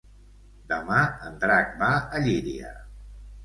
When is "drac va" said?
1.45-1.93